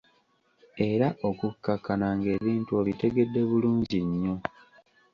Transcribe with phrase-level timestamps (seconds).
[0.89, 4.35] Era okukkakana ng'ebintu obitegedde bulungi nnyo.